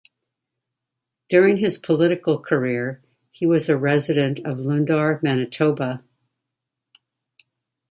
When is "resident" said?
3.77-4.39